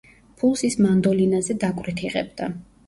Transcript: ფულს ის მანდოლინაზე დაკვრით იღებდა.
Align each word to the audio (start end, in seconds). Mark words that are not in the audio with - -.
ფულს 0.43 0.63
ის 0.69 0.79
მანდოლინაზე 0.85 1.59
დაკვრით 1.67 2.05
იღებდა. 2.09 2.55